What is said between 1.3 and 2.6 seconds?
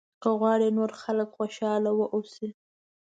خوشاله واوسي.